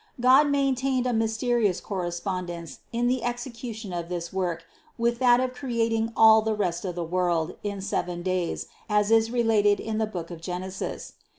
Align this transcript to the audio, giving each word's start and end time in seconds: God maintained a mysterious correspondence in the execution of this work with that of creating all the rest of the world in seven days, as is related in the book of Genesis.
God 0.19 0.49
maintained 0.49 1.05
a 1.05 1.13
mysterious 1.13 1.79
correspondence 1.79 2.79
in 2.91 3.05
the 3.05 3.23
execution 3.23 3.93
of 3.93 4.09
this 4.09 4.33
work 4.33 4.63
with 4.97 5.19
that 5.19 5.39
of 5.39 5.53
creating 5.53 6.11
all 6.17 6.41
the 6.41 6.55
rest 6.55 6.85
of 6.85 6.95
the 6.95 7.03
world 7.03 7.55
in 7.61 7.81
seven 7.81 8.23
days, 8.23 8.65
as 8.89 9.11
is 9.11 9.29
related 9.29 9.79
in 9.79 9.99
the 9.99 10.07
book 10.07 10.31
of 10.31 10.41
Genesis. 10.41 11.13